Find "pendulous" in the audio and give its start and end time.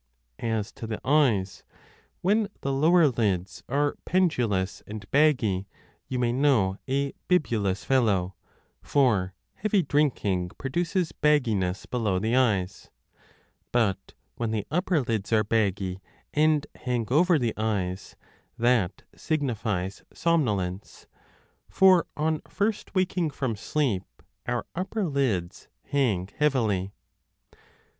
4.03-4.81